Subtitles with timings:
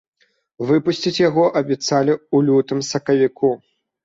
[0.69, 3.55] Выпусціць яго абяцалі ў лютым-сакавіку.